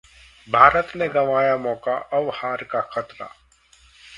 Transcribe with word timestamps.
भारत 0.47 0.91
ने 0.95 1.07
गंवाया 1.07 1.57
मौका, 1.57 1.97
अब 2.13 2.31
हार 2.33 2.63
का 2.63 2.81
खतरा 2.93 3.29